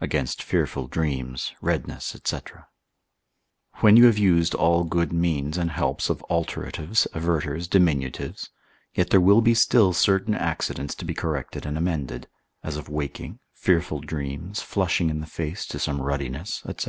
Against 0.00 0.40
fearful 0.44 0.86
Dreams, 0.86 1.52
Redness, 1.60 2.10
&c._ 2.22 2.64
When 3.80 3.96
you 3.96 4.04
have 4.06 4.18
used 4.18 4.54
all 4.54 4.84
good 4.84 5.12
means 5.12 5.58
and 5.58 5.72
helps 5.72 6.08
of 6.08 6.24
alteratives, 6.30 7.08
averters, 7.12 7.68
diminutives, 7.68 8.50
yet 8.94 9.10
there 9.10 9.20
will 9.20 9.40
be 9.40 9.52
still 9.52 9.92
certain 9.92 10.36
accidents 10.36 10.94
to 10.94 11.04
be 11.04 11.12
corrected 11.12 11.66
and 11.66 11.76
amended, 11.76 12.28
as 12.62 12.80
waking, 12.88 13.40
fearful 13.52 13.98
dreams, 13.98 14.62
flushing 14.62 15.10
in 15.10 15.18
the 15.18 15.26
face 15.26 15.66
to 15.66 15.80
some 15.80 16.00
ruddiness, 16.00 16.62
&c. 16.64 16.72